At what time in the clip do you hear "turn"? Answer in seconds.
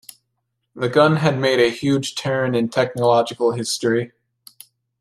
2.15-2.55